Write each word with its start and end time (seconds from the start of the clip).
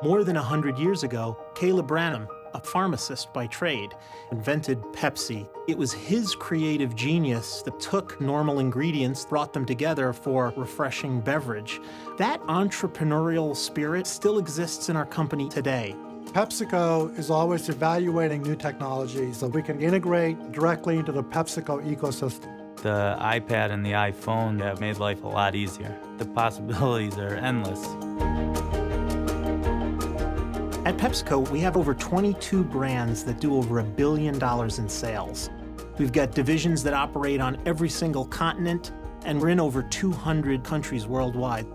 More 0.00 0.22
than 0.22 0.36
100 0.36 0.78
years 0.78 1.02
ago, 1.02 1.36
Caleb 1.56 1.88
Bradham, 1.88 2.28
a 2.54 2.60
pharmacist 2.60 3.32
by 3.32 3.48
trade, 3.48 3.94
invented 4.30 4.80
Pepsi. 4.92 5.48
It 5.66 5.76
was 5.76 5.92
his 5.92 6.36
creative 6.36 6.94
genius 6.94 7.62
that 7.62 7.80
took 7.80 8.20
normal 8.20 8.60
ingredients, 8.60 9.26
brought 9.26 9.52
them 9.52 9.66
together 9.66 10.12
for 10.12 10.52
refreshing 10.56 11.20
beverage. 11.20 11.80
That 12.16 12.40
entrepreneurial 12.42 13.56
spirit 13.56 14.06
still 14.06 14.38
exists 14.38 14.88
in 14.88 14.94
our 14.94 15.06
company 15.06 15.48
today. 15.48 15.96
PepsiCo 16.26 17.18
is 17.18 17.28
always 17.28 17.68
evaluating 17.68 18.42
new 18.42 18.54
technologies 18.54 19.38
so 19.38 19.48
we 19.48 19.64
can 19.64 19.80
integrate 19.80 20.52
directly 20.52 20.98
into 20.98 21.10
the 21.10 21.24
PepsiCo 21.24 21.84
ecosystem. 21.92 22.54
The 22.82 23.16
iPad 23.18 23.72
and 23.72 23.84
the 23.84 23.92
iPhone 23.92 24.62
have 24.62 24.80
made 24.80 24.98
life 24.98 25.24
a 25.24 25.28
lot 25.28 25.56
easier. 25.56 25.98
The 26.18 26.26
possibilities 26.26 27.18
are 27.18 27.34
endless. 27.34 27.84
At 30.88 30.96
PepsiCo, 30.96 31.50
we 31.50 31.60
have 31.60 31.76
over 31.76 31.92
22 31.92 32.64
brands 32.64 33.22
that 33.24 33.40
do 33.40 33.54
over 33.54 33.80
a 33.80 33.84
billion 33.84 34.38
dollars 34.38 34.78
in 34.78 34.88
sales. 34.88 35.50
We've 35.98 36.12
got 36.12 36.30
divisions 36.30 36.82
that 36.84 36.94
operate 36.94 37.42
on 37.42 37.58
every 37.66 37.90
single 37.90 38.24
continent, 38.24 38.92
and 39.26 39.38
we're 39.38 39.50
in 39.50 39.60
over 39.60 39.82
200 39.82 40.64
countries 40.64 41.06
worldwide. 41.06 41.66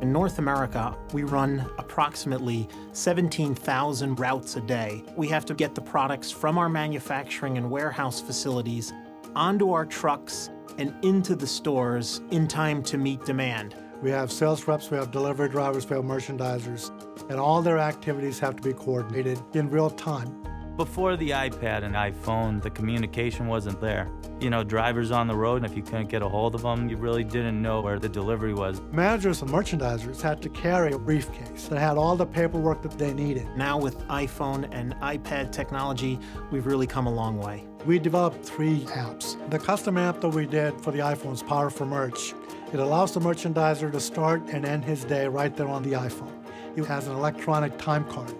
In 0.00 0.10
North 0.10 0.40
America, 0.40 0.98
we 1.12 1.22
run 1.22 1.70
approximately 1.78 2.68
17,000 2.90 4.18
routes 4.18 4.56
a 4.56 4.60
day. 4.62 5.04
We 5.14 5.28
have 5.28 5.46
to 5.46 5.54
get 5.54 5.76
the 5.76 5.80
products 5.80 6.32
from 6.32 6.58
our 6.58 6.68
manufacturing 6.68 7.58
and 7.58 7.70
warehouse 7.70 8.20
facilities 8.20 8.92
onto 9.36 9.70
our 9.70 9.86
trucks 9.86 10.50
and 10.78 10.92
into 11.04 11.36
the 11.36 11.46
stores 11.46 12.22
in 12.32 12.48
time 12.48 12.82
to 12.82 12.98
meet 12.98 13.24
demand. 13.24 13.76
We 14.02 14.10
have 14.10 14.32
sales 14.32 14.66
reps, 14.66 14.90
we 14.90 14.96
have 14.96 15.12
delivery 15.12 15.48
drivers, 15.48 15.88
we 15.88 15.94
have 15.94 16.04
merchandisers, 16.04 16.90
and 17.30 17.38
all 17.38 17.62
their 17.62 17.78
activities 17.78 18.40
have 18.40 18.56
to 18.56 18.62
be 18.62 18.72
coordinated 18.72 19.40
in 19.54 19.70
real 19.70 19.90
time. 19.90 20.42
Before 20.76 21.16
the 21.16 21.30
iPad 21.30 21.84
and 21.84 21.94
iPhone, 21.94 22.60
the 22.60 22.70
communication 22.70 23.46
wasn't 23.46 23.80
there. 23.80 24.10
You 24.40 24.50
know, 24.50 24.64
drivers 24.64 25.12
on 25.12 25.28
the 25.28 25.36
road, 25.36 25.62
and 25.62 25.66
if 25.66 25.76
you 25.76 25.84
couldn't 25.84 26.08
get 26.08 26.20
a 26.20 26.28
hold 26.28 26.56
of 26.56 26.62
them, 26.62 26.88
you 26.88 26.96
really 26.96 27.22
didn't 27.22 27.62
know 27.62 27.80
where 27.80 28.00
the 28.00 28.08
delivery 28.08 28.54
was. 28.54 28.80
Managers 28.90 29.40
and 29.40 29.50
merchandisers 29.52 30.20
had 30.20 30.42
to 30.42 30.48
carry 30.48 30.92
a 30.92 30.98
briefcase 30.98 31.68
that 31.68 31.78
had 31.78 31.96
all 31.96 32.16
the 32.16 32.26
paperwork 32.26 32.82
that 32.82 32.98
they 32.98 33.14
needed. 33.14 33.46
Now, 33.56 33.78
with 33.78 34.00
iPhone 34.08 34.68
and 34.72 34.96
iPad 34.96 35.52
technology, 35.52 36.18
we've 36.50 36.66
really 36.66 36.88
come 36.88 37.06
a 37.06 37.12
long 37.12 37.38
way. 37.38 37.68
We 37.86 38.00
developed 38.00 38.44
three 38.44 38.80
apps. 38.86 39.36
The 39.50 39.58
custom 39.58 39.96
app 39.96 40.20
that 40.22 40.30
we 40.30 40.46
did 40.46 40.80
for 40.80 40.90
the 40.90 41.00
iPhone 41.00 41.34
is 41.34 41.42
Power 41.42 41.70
for 41.70 41.84
Merch. 41.84 42.34
It 42.72 42.80
allows 42.80 43.12
the 43.12 43.20
merchandiser 43.20 43.92
to 43.92 44.00
start 44.00 44.48
and 44.48 44.64
end 44.64 44.82
his 44.82 45.04
day 45.04 45.26
right 45.26 45.54
there 45.54 45.68
on 45.68 45.82
the 45.82 45.92
iPhone. 45.92 46.32
It 46.74 46.86
has 46.86 47.06
an 47.06 47.14
electronic 47.14 47.76
time 47.76 48.04
card. 48.06 48.34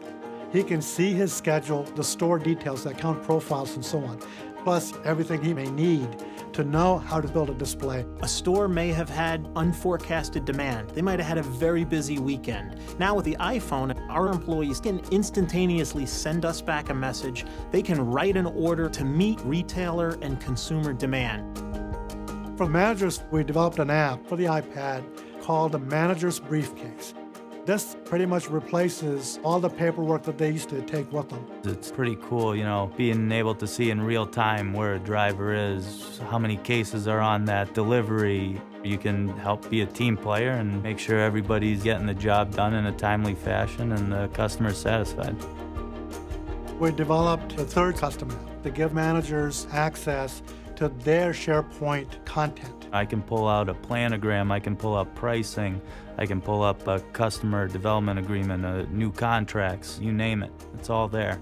He 0.51 0.63
can 0.63 0.81
see 0.81 1.13
his 1.13 1.35
schedule, 1.35 1.83
the 1.83 2.03
store 2.03 2.39
details, 2.39 2.85
the 2.85 2.91
account 2.91 3.23
profiles, 3.23 3.75
and 3.75 3.85
so 3.85 3.99
on, 3.99 4.19
plus 4.65 4.95
everything 5.05 5.45
he 5.45 5.53
may 5.53 5.71
need 5.71 6.09
to 6.55 6.65
know 6.65 6.97
how 6.97 7.21
to 7.21 7.29
build 7.29 7.51
a 7.51 7.55
display. 7.55 8.07
A 8.23 8.29
store 8.29 8.69
may 8.69 8.89
have 8.89 9.11
had 9.11 9.47
unforecasted 9.57 10.47
demand. 10.47 10.89
They 10.91 11.03
might 11.03 11.19
have 11.19 11.29
had 11.29 11.39
a 11.39 11.43
very 11.43 11.85
busy 11.85 12.19
weekend. 12.19 12.79
Now, 12.99 13.15
with 13.15 13.27
the 13.27 13.37
iPhone, 13.37 13.95
our 14.09 14.29
employees 14.29 14.81
can 14.81 15.01
instantaneously 15.11 16.07
send 16.07 16.47
us 16.47 16.63
back 16.63 16.89
a 16.89 16.95
message. 16.95 17.45
They 17.71 17.83
can 17.83 18.01
write 18.01 18.39
an 18.39 18.47
order 18.47 18.89
to 18.89 19.05
meet 19.05 19.41
retailer 19.43 20.17
and 20.23 20.41
consumer 20.41 20.95
demand. 20.95 21.72
For 22.63 22.69
managers, 22.69 23.21
we 23.33 23.43
developed 23.43 23.81
an 23.81 23.91
app 23.91 24.25
for 24.29 24.37
the 24.37 24.45
iPad 24.45 25.03
called 25.43 25.73
the 25.73 25.81
Manager's 25.81 26.39
Briefcase. 26.39 27.13
This 27.67 27.97
pretty 28.05 28.25
much 28.25 28.49
replaces 28.49 29.41
all 29.43 29.59
the 29.59 29.69
paperwork 29.69 30.23
that 30.23 30.39
they 30.39 30.53
used 30.53 30.69
to 30.69 30.81
take 30.83 31.13
with 31.13 31.29
them. 31.29 31.45
It's 31.65 31.91
pretty 31.91 32.17
cool, 32.23 32.55
you 32.55 32.63
know, 32.63 32.93
being 32.97 33.33
able 33.33 33.57
to 33.57 33.67
see 33.67 33.91
in 33.91 34.01
real 34.01 34.25
time 34.25 34.73
where 34.73 34.95
a 34.95 35.01
driver 35.01 35.53
is, 35.53 36.21
how 36.31 36.39
many 36.39 36.57
cases 36.57 37.09
are 37.09 37.19
on 37.19 37.47
that 37.47 37.75
delivery. 37.75 38.63
You 38.85 38.97
can 38.97 39.37
help 39.39 39.69
be 39.69 39.81
a 39.81 39.87
team 39.87 40.17
player 40.17 40.53
and 40.53 40.81
make 40.85 41.01
sure 41.01 41.19
everybody's 41.19 41.83
getting 41.83 42.07
the 42.07 42.15
job 42.15 42.55
done 42.55 42.75
in 42.75 42.87
a 42.87 42.93
timely 42.93 43.35
fashion 43.35 43.91
and 43.91 44.13
the 44.13 44.29
customer's 44.35 44.79
satisfied. 44.79 45.35
We 46.79 46.93
developed 46.93 47.55
a 47.55 47.65
third 47.65 47.97
custom 47.97 48.31
app 48.31 48.63
to 48.63 48.71
give 48.71 48.95
managers 48.95 49.67
access 49.73 50.43
to 50.83 50.89
their 51.05 51.31
SharePoint 51.31 52.25
content. 52.25 52.89
I 52.93 53.05
can 53.05 53.23
pull 53.23 53.47
out 53.47 53.69
a 53.69 53.75
planogram, 53.75 54.51
I 54.51 54.59
can 54.59 54.75
pull 54.75 54.97
up 54.97 55.15
pricing, 55.15 55.81
I 56.19 56.27
can 56.27 56.41
pull 56.41 56.61
up 56.61 56.89
a 56.89 56.99
customer 57.13 57.69
development 57.69 58.19
agreement, 58.19 58.65
uh, 58.65 58.83
new 58.91 59.13
contracts, 59.13 60.01
you 60.03 60.13
name 60.13 60.43
it. 60.43 60.51
It's 60.75 60.91
all 60.91 61.07
there. 61.07 61.41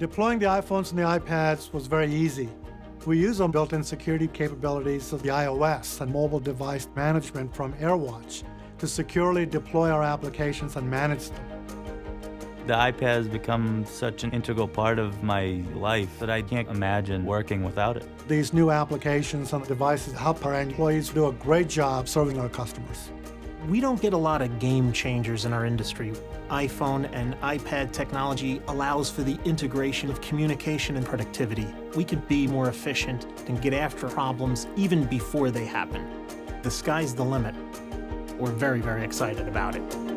Deploying 0.00 0.40
the 0.40 0.46
iPhones 0.46 0.90
and 0.90 0.98
the 0.98 1.04
iPads 1.04 1.72
was 1.72 1.86
very 1.86 2.12
easy. 2.12 2.48
We 3.06 3.16
use 3.16 3.38
them 3.38 3.52
built-in 3.52 3.84
security 3.84 4.26
capabilities 4.26 5.12
of 5.12 5.22
the 5.22 5.28
iOS 5.28 6.00
and 6.00 6.12
mobile 6.12 6.40
device 6.40 6.88
management 6.96 7.54
from 7.54 7.72
AirWatch 7.74 8.42
to 8.78 8.88
securely 8.88 9.46
deploy 9.46 9.88
our 9.90 10.02
applications 10.02 10.74
and 10.74 10.90
manage 10.90 11.28
them. 11.28 11.59
The 12.70 12.76
iPad 12.76 13.00
has 13.00 13.26
become 13.26 13.84
such 13.84 14.22
an 14.22 14.30
integral 14.30 14.68
part 14.68 15.00
of 15.00 15.24
my 15.24 15.60
life 15.74 16.20
that 16.20 16.30
I 16.30 16.40
can't 16.40 16.68
imagine 16.68 17.24
working 17.24 17.64
without 17.64 17.96
it. 17.96 18.06
These 18.28 18.52
new 18.52 18.70
applications 18.70 19.52
and 19.52 19.64
the 19.64 19.66
devices 19.66 20.14
help 20.14 20.46
our 20.46 20.60
employees 20.60 21.08
do 21.08 21.26
a 21.26 21.32
great 21.32 21.66
job 21.66 22.06
serving 22.08 22.38
our 22.38 22.48
customers. 22.48 23.10
We 23.66 23.80
don't 23.80 24.00
get 24.00 24.12
a 24.12 24.16
lot 24.16 24.40
of 24.40 24.60
game 24.60 24.92
changers 24.92 25.46
in 25.46 25.52
our 25.52 25.66
industry. 25.66 26.12
iPhone 26.48 27.10
and 27.12 27.34
iPad 27.40 27.90
technology 27.90 28.62
allows 28.68 29.10
for 29.10 29.24
the 29.24 29.36
integration 29.44 30.08
of 30.08 30.20
communication 30.20 30.96
and 30.96 31.04
productivity. 31.04 31.66
We 31.96 32.04
can 32.04 32.20
be 32.28 32.46
more 32.46 32.68
efficient 32.68 33.26
and 33.48 33.60
get 33.60 33.74
after 33.74 34.06
problems 34.06 34.68
even 34.76 35.06
before 35.06 35.50
they 35.50 35.64
happen. 35.64 36.08
The 36.62 36.70
sky's 36.70 37.16
the 37.16 37.24
limit. 37.24 37.56
We're 38.38 38.52
very, 38.52 38.80
very 38.80 39.02
excited 39.02 39.48
about 39.48 39.74
it. 39.74 40.09